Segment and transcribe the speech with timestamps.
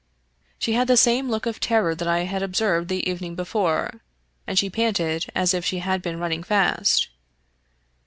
[0.57, 4.01] She had the same look of terror that I had observed the evening before,
[4.47, 7.09] and she panted as if she had been running fast.